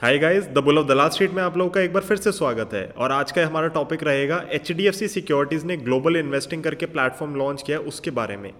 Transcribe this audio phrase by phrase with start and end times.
[0.00, 2.16] Hi guys the bull of the last street में आप लोगों का एक बार फिर
[2.16, 5.76] से स्वागत है। और आज का हमारा टॉपिक रहेगा H D F C securities ने
[5.76, 8.52] ग्लोबल इन्वेस्टिंग करके प्लेटफॉर्म लॉन्च किया उसके बारे में,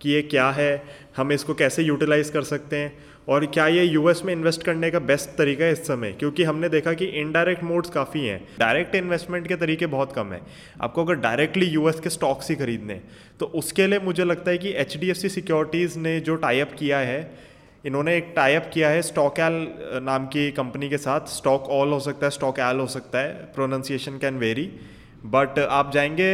[0.00, 0.82] कि ये क्या है,
[1.16, 2.92] हम इसको कैसे यूटिलाइज कर सकते हैं,
[3.28, 6.12] और क्या ये यूएस में इन्वेस्ट करने का बेस्ट तरीका है इस समय?
[6.12, 10.40] क्योंकि हमने देखा कि इनडायरेक्ट मोड्स काफ़ी हैं। डायरेक्ट इन्वेस्टमेंट के तरीके बहुत कम हैं।
[10.80, 13.00] आपको अगर डायरेक्टली यूएस के स्टॉक्स ही खरीदने
[13.40, 17.52] तो उसके लिए मुझे लगता है कि सी सिक्योरिटीज़ ने जो टाइप किया है
[17.84, 19.54] इन्होंने एक टाइप किया है स्टॉक एल
[20.02, 23.32] नाम की कंपनी के साथ। स्टॉक ऑल हो सकता है स्टॉक एल हो सकता है।
[23.54, 24.70] प्रोनाउंसिएशन कैन वेरी
[25.26, 26.30] बट आप जाएँगे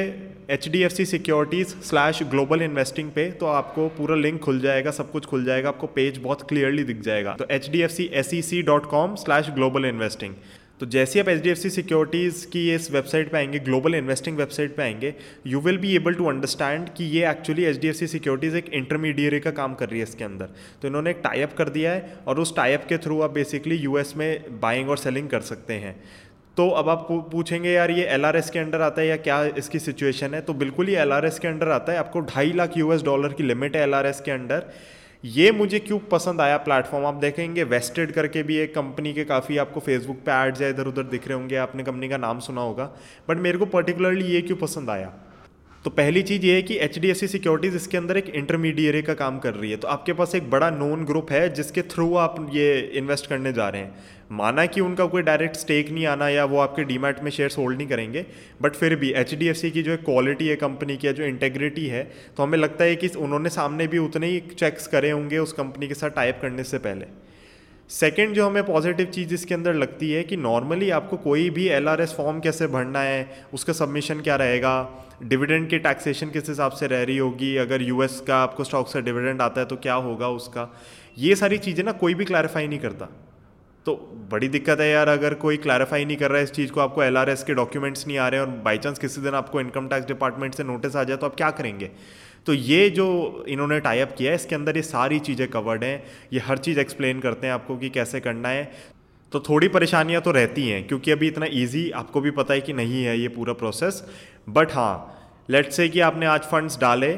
[0.50, 4.90] H D F C securities slash global investing पे तो आपको पूरा लिंक खुल जाएगा,
[4.90, 8.10] सब कुछ खुल जाएगा, आपको पेज बहुत क्लियरली दिख जाएगा। तो H D F C
[8.12, 10.34] S C C dot com slash global investing
[10.80, 14.36] तो जैसे आप H D F C securities की इस वेबसाइट पे आएँगे ग्लोबल इन्वेस्टिंग
[14.36, 15.12] वेबसाइट पे आएँगे
[15.46, 18.68] you will be able to understand कि ये actually H D F C securities एक
[18.74, 20.48] इंटरमीडिएरी का काम कर रही है इसके अंदर।
[20.82, 23.98] तो इन्होंने एक टाइप कर दिया है और उस टाइप के थ्रू आप बेसिकली यू
[23.98, 25.94] एस में बाइंग और सेलिंग कर सकते हैं।
[26.56, 29.44] तो अब आप पूछेंगे, यार, ये एल आर एस के अंडर आता है या क्या
[29.58, 30.40] इसकी सिचुएशन है?
[30.40, 33.32] तो बिल्कुल ही एल आर एस के अंडर आता है। आपको ढाई लाख यूएस डॉलर
[33.32, 34.64] की लिमिट है एल आर एस के अंडर।
[35.24, 39.56] ये मुझे क्यों पसंद आया प्लेटफॉर्म आप देखेंगे वेस्टेड करके भी एक कंपनी के काफ़ी
[39.56, 42.60] आपको फेसबुक पे एड्स या इधर उधर दिख रहे होंगे, आपने कंपनी का नाम सुना
[42.60, 42.84] होगा।
[43.28, 45.12] बट मेरे को पर्टिकुलरली ये क्यों पसंद आया?
[45.84, 49.38] तो पहली चीज़ ये है कि एच डी सिक्योरिटीज़ इसके अंदर एक इंटरमीडिएरी का काम
[49.38, 52.80] कर रही है। तो आपके पास एक बड़ा नोन ग्रुप है जिसके थ्रू आप ये
[52.94, 53.94] इन्वेस्ट करने जा रहे हैं।
[54.32, 57.78] माना कि उनका कोई डायरेक्ट स्टेक नहीं आना या वो आपके डीमैट में शेयर्स होल्ड
[57.78, 58.24] नहीं करेंगे
[58.62, 61.86] बट फिर भी एच डी एफ़ सी की जो क्वालिटी है कंपनी की जो इंटेग्रिटी
[61.86, 62.02] है
[62.36, 65.88] तो हमें लगता है कि उन्होंने सामने भी उतने ही चेक्स करे होंगे उस कंपनी
[65.88, 67.06] के साथ टाइप करने से पहले।
[67.90, 72.12] सेकेंड जो हमें पॉजिटिव चीज़ इसके अंदर लगती है कि नॉर्मली आपको कोई भी एलआरएस
[72.16, 77.02] फॉर्म कैसे भरना है, उसका सबमिशन क्या रहेगा डिविडेंड की टैक्सेशन किस हिसाब से रह
[77.02, 80.68] रही होगी, अगर यूएस का आपको स्टॉक से डिविडेंड आता है तो क्या होगा उसका?
[81.18, 83.08] ये सारी चीज़ें ना कोई भी क्लैरिफाई नहीं करता।
[83.86, 83.94] तो
[84.32, 87.02] बड़ी दिक्कत है यार, अगर कोई क्लैरिफाई नहीं कर रहा है इस चीज़ को, आपको
[87.02, 90.54] एलआरएस के डॉक्यूमेंट्स नहीं आ रहे और बाई चांस किसी दिन आपको इनकम टैक्स डिपार्टमेंट
[90.54, 91.90] से नोटिस आ जाए तो आप क्या करेंगे?
[92.46, 96.02] तो ये जो इन्होंने टाइप किया है, इसके अंदर ये सारी चीज़ें कवर्ड हैं।
[96.32, 98.70] ये हर चीज़ एक्सप्लेन करते हैं आपको कि कैसे करना है।
[99.32, 102.72] तो थोड़ी परेशानियाँ तो रहती हैं, क्योंकि अभी इतना ईजी आपको भी पता है कि
[102.72, 104.02] नहीं है ये पूरा प्रोसेस
[104.48, 107.12] बट हाँ लेट्स से कि आपने आज फंड्स डाले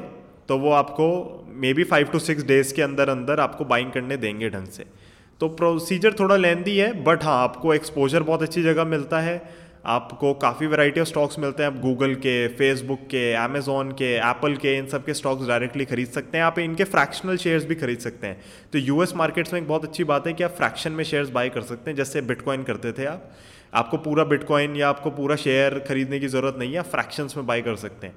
[0.49, 1.09] तो वो आपको
[1.75, 4.84] maybe five to six days के अंदर अंदर आपको बाइंग करने देंगे ढंग से।
[5.41, 9.37] तो प्रोसीजर थोड़ा लेंदी है बट हाँ आपको एक्सपोजर बहुत अच्छी जगह मिलता है।
[9.84, 14.54] आपको काफ़ी वैरायटी ऑफ़ स्टॉक्स मिलते हैं। आप गूगल के फेसबुक के अमेजोन के एप्पल
[14.56, 17.98] के, इन सब के स्टॉक्स डायरेक्टली खरीद सकते हैं। आप इनके फ्रैक्शनल शेयर्स भी खरीद
[17.98, 18.41] सकते हैं।
[18.72, 21.48] तो यूएस मार्केट्स में एक बहुत अच्छी बात है कि आप फ्रैक्शन में शेयर्स बाय
[21.48, 23.31] कर सकते हैं, जैसे बिटकॉइन करते थे आप।
[23.75, 27.47] आपको पूरा बिटकॉइन या आपको पूरा शेयर खरीदने की ज़रूरत नहीं है, आप फ्रैक्शंस में
[27.47, 28.14] बाय कर सकते हैं।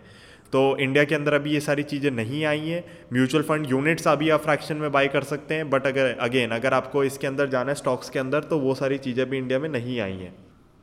[0.53, 2.83] तो इंडिया के अंदर अभी ये सारी चीज़ें नहीं आई हैं।
[3.13, 6.73] म्यूचुअल फंड यूनिट्स अभी आप फ्रैक्शन में बाय कर सकते हैं। बट अगर अगेन अगर
[6.73, 9.69] आपको इसके अंदर जाना है स्टॉक्स के अंदर तो वो सारी चीज़ें भी इंडिया में
[9.69, 10.33] नहीं आई हैं।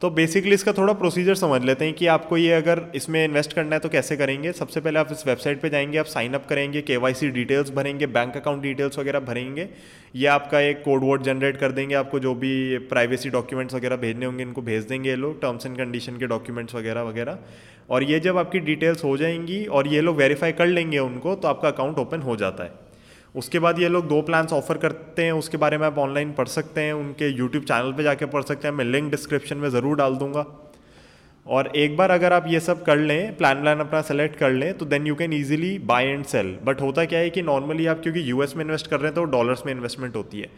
[0.03, 3.77] तो बेसिकली इसका थोड़ा प्रोसीजर समझ लेते हैं कि आपको ये अगर इसमें इन्वेस्ट करना
[3.77, 6.83] है तो कैसे करेंगे। सबसे पहले आप इस वेबसाइट पे जाएँगे, आप साइन अप करेंगे
[6.83, 9.69] के डिटेल्स भरेंगे बैंक अकाउंट डिटेल्स वगैरह भरेंगे,
[10.17, 14.27] ये आपका एक कोड वर्ड जनरेट कर देंगे, आपको जो भी प्राइवेसी डॉक्यूमेंट्स वगैरह भेजने
[14.27, 17.39] होंगे, इनको भेज देंगे ये लोग टर्म्स एंड कंडीशन के डॉक्यूमेंट्स वगैरह वगैरह।
[17.91, 21.49] और ये जब आपकी डिटेल्स हो जाएँगी और ये लोग वेरीफाई कर लेंगे उनको तो
[21.49, 22.92] आपका अकाउंट ओपन हो जाता है।
[23.35, 26.49] उसके बाद ये लोग दो प्लान्स ऑफ़र करते हैं, उसके बारे में आप ऑनलाइन पढ़
[26.49, 29.97] सकते हैं, उनके यूट्यूब चैनल पे जाके पढ़ सकते हैं, मैं लिंक डिस्क्रिप्शन में ज़रूर
[29.97, 30.45] डाल दूँगा।
[31.47, 34.73] और एक बार अगर आप ये सब कर लें प्लान प्लान अपना सेलेक्ट कर लें
[34.79, 38.01] तो then you can easily buy and sell but होता क्या है कि नॉर्मली आप,
[38.03, 40.49] क्योंकि यूएस में इन्वेस्ट कर रहे हैं तो डॉलर्स में इन्वेस्टमेंट होती है।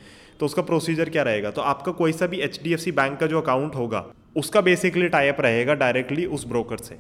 [0.40, 1.50] तो उसका प्रोसीजर क्या रहेगा?
[1.50, 4.04] तो आपका कोई सा भी HDFC बैंक का जो अकाउंट होगा,
[4.36, 6.98] उसका बेसिकली टाइप रहेगा डायरेक्टली उस ब्रोकर से।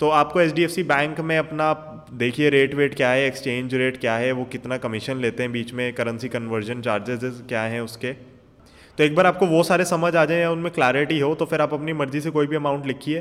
[0.00, 1.72] तो आपको H D F C bank में अपना,
[2.12, 5.72] देखिए रेट वेट क्या है एक्सचेंज रेट क्या है, वो कितना कमीशन लेते हैं, बीच
[5.72, 10.24] में करेंसी कन्वर्जन चार्जेस क्या हैं उसके। तो एक बार आपको वो सारे समझ आ
[10.24, 13.20] जाए या उनमें क्लैरिटी हो तो फिर आप अपनी मर्ज़ी से कोई भी अमाउंट लिखिए।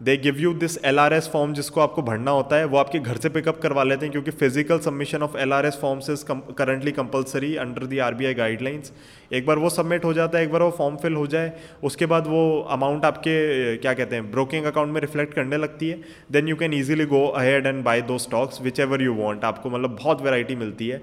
[0.00, 2.98] They give you this L R S form जिसको आपको भरना होता है, वो आपके
[2.98, 6.24] घर से पिकअप करवा लेते हैं क्योंकि physical submission of L R S forms is
[6.58, 8.92] currently compulsory under the R B I guidelines
[9.32, 11.52] एक बार वो सबमिट हो जाता है, एक बार वो फॉर्म फिल हो जाए,
[11.82, 16.00] उसके बाद वो अमाउंट आपके, क्या कहते हैं ब्रोकिंग अकाउंट में रिफ्लेक्ट करने लगती है
[16.32, 19.96] then you can easily go ahead and buy those stocks whichever you want आपको मतलब
[20.02, 21.00] बहुत वेराइटी मिलती है।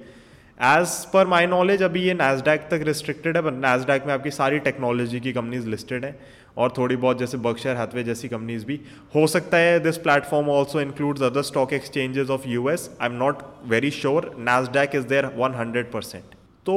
[0.59, 5.19] एज पर माई नॉलेज अभी ये नैसडैक तक रिस्ट्रिक्टेड है नैसडैक में आपकी सारी टेक्नोलॉजी
[5.19, 6.15] की कंपनीज़ लिस्टेड है।
[6.57, 8.79] और थोड़ी बहुत जैसे बक्शर हाथवे जैसी कंपनीज़ भी।
[9.15, 13.15] हो सकता है this platform also includes other stock exchanges of U S I am
[13.15, 16.23] not very sure Nasdaq is there one hundred percent
[16.65, 16.75] तो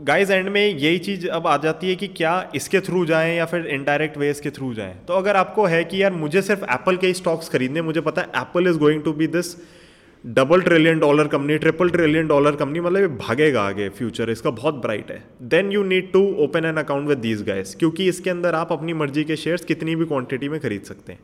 [0.00, 3.44] गाइज़ एंड में यही चीज़ अब आ जाती है कि क्या इसके थ्रू जाएँ या
[3.44, 6.96] फिर इनडायरेक्ट वेज के थ्रू जाएँ। तो अगर आपको है कि यार मुझे सिर्फ़ एप्पल
[6.96, 9.54] के ही स्टॉक्स खरीदने मुझे पता है Apple is going to be this
[10.26, 14.74] double trillion dollar company triple trillion dollar company मतलब ये भागेगा आगे फ्यूचर इसका बहुत
[14.74, 18.54] ब्राइट है। Then you need to open an account with these guys क्योंकि इसके अंदर
[18.54, 21.18] आप अपनी मर्ज़ी के शेयर्स कितनी भी क्वांटिटी में खरीद सकते हैं।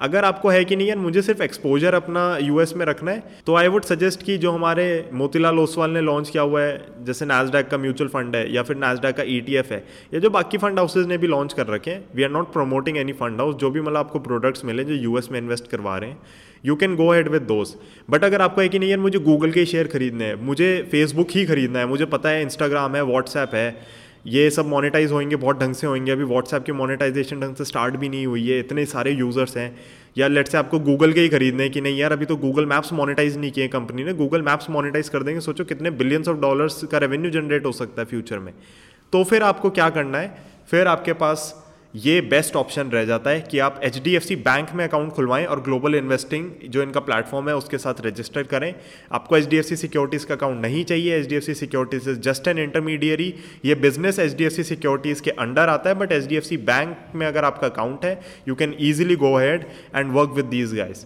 [0.00, 3.54] अगर आपको है कि नहीं यार, मुझे सिर्फ़ एक्सपोजर अपना यूएस में रखना है तो
[3.56, 4.84] आई वुड सजेस्ट कि जो हमारे
[5.14, 8.76] मोतीलाल ओसवाल ने लॉन्च किया हुआ है, जैसे नैसडैक का म्यूचुअल फंड है, या फिर
[8.78, 9.84] नैसडैक का ई e है,
[10.14, 12.98] या जो बाकी फंड हाउसेज ने भी लॉन्च कर रखे हैं we are not promoting
[12.98, 16.10] any fund house जो भी मतलब आपको प्रोडक्ट्स मिले जो यूएस में इन्वेस्ट करवा रहे
[16.10, 16.18] हैं
[16.64, 17.80] you can go ahead with दोस्त
[18.10, 21.28] बट अगर आपको है कि नहीं यार, मुझे गूगल के शेयर खरीदने हैं, मुझे फेसबुक
[21.30, 23.70] ही खरीदना है, मुझे पता है इंस्टाग्राम है व्हाट्सएप है
[24.28, 27.96] ये सब मोनेटाइज होंगे बहुत ढंग से होंगे अभी व्हाट्सएप की मोनेटाइजेशन ढंग से स्टार्ट
[27.96, 29.76] भी नहीं हुई है। इतने सारे यूज़र्स हैं।
[30.18, 32.92] या लेट से आपको गूगल के ही खरीदने कि नहीं यार, अभी तो गूगल मैप्स
[32.92, 36.84] मोनेटाइज नहीं किए कंपनी ने। गूगल मैप्स मोनेटाइज कर देंगे। सोचो कितने बिलियंस ऑफ़ डॉलर्स
[36.84, 38.54] का रेवेन्यू जनरेट हो सकता है फ्यूचर में।
[39.12, 40.38] तो फिर आपको क्या करना है?
[40.70, 45.12] फिर आपके पास ये बेस्ट ऑप्शन रह जाता है कि आप HDFC बैंक में अकाउंट
[45.12, 48.74] खुलवाएँ और ग्लोबल इन्वेस्टिंग जो इनका प्लेटफॉर्म है उसके साथ रजिस्टर करें।
[49.12, 54.18] आपको एच सिक्योरिटीज़ का अकाउंट नहीं चाहिए। H securities is just an intermediary ये बिज़नेस
[54.18, 58.54] एच सिक्योरिटीज़ के अंडर आता है बट HDFC बैंक में अगर आपका अकाउंट है you
[58.54, 59.64] can easily go ahead
[59.96, 61.04] and work with these guys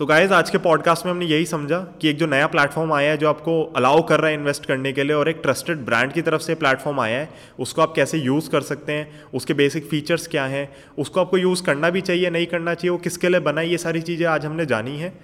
[0.00, 3.10] तो गाइज़ आज के पॉडकास्ट में हमने यही समझा कि एक जो नया प्लेटफॉर्म आया
[3.10, 6.12] है जो आपको अलाउ कर रहा है इन्वेस्ट करने के लिए और एक ट्रस्टेड ब्रांड
[6.12, 9.84] की तरफ़ से प्लेटफॉर्म आया है, उसको आप कैसे यूज़ कर सकते हैं, उसके बेसिक
[9.84, 10.68] फीचर्स क्या हैं,
[10.98, 14.00] उसको आपको यूज़ करना भी चाहिए, नहीं करना चाहिए, वो किसके लिए बना ये सारी
[14.00, 15.18] चीज़ें आज हमने जानी है।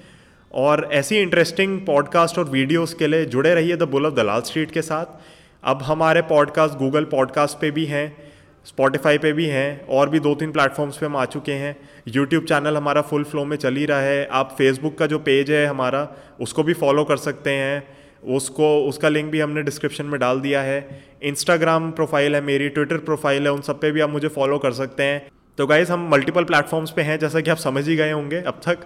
[0.55, 4.71] और ऐसी इंटरेस्टिंग पॉडकास्ट और वीडियोज़ के लिए जुड़े रहिए the bull of Dalal street
[4.71, 5.07] के साथ।
[5.65, 8.30] अब हमारे पॉडकास्ट गूगल पॉडकास्ट पे भी हैं।
[8.65, 11.77] स्पॉटिफाई पे भी हैं, और भी दो तीन प्लेटफॉर्म्स पे हम आ चुके हैं।
[12.09, 15.51] यूट्यूब चैनल हमारा फुल फ्लो में चल ही रहा है। आप फेसबुक का जो पेज
[15.51, 16.09] है हमारा,
[16.41, 17.83] उसको भी फॉलो कर सकते हैं।
[18.25, 22.97] उसको, उसका लिंक भी हमने डिस्क्रिप्शन में डाल दिया है। इंस्टाग्राम प्रोफ़ाइल है मेरी ट्विटर
[22.97, 25.29] प्रोफ़ाइल है, उन सब पे भी आप मुझे फॉलो कर सकते हैं।
[25.59, 28.61] तो गाइज़ हम मल्टीपल प्लेटफॉर्म्स पे हैं, जैसा कि आप समझ ही गए होंगे। अब
[28.67, 28.79] तक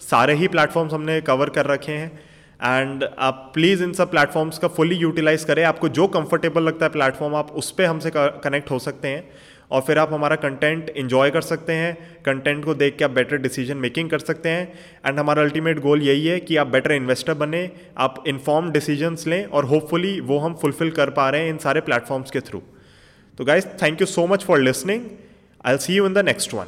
[0.00, 2.31] सारे ही प्लेटफॉर्म्स हमने कवर कर रखे हैं।
[2.64, 6.92] एंड आप प्लीज़ इन सब प्लेटफॉर्म्स का फुली यूटिलाइज करें। आपको जो कंफर्टेबल लगता है
[6.92, 11.30] प्लेटफॉर्म आप उस पर हमसे कनेक्ट हो सकते हैं। और फिर आप हमारा कंटेंट इन्जॉय
[11.30, 14.72] कर सकते हैं। कंटेंट को देख के आप बेटर डिसीज़न मेकिंग कर सकते हैं।
[15.06, 19.44] एंड हमारा अल्टीमेट गोल यही है कि आप बेटर इन्वेस्टर बने, आप इन्फॉर्म डिसीजंस लें
[19.44, 22.62] और होपफुली वो हम फुलफिल कर पा रहे हैं इन सारे प्लेटफॉर्म्स के थ्रू
[23.38, 25.06] तो guys thank you so much for listening
[25.64, 26.66] I see you in the next one